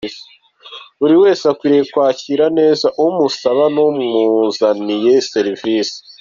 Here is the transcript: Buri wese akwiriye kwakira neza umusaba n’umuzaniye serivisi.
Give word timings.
Buri 0.99 1.15
wese 1.23 1.43
akwiriye 1.51 1.83
kwakira 1.93 2.45
neza 2.59 2.87
umusaba 3.05 3.63
n’umuzaniye 3.75 5.13
serivisi. 5.31 5.97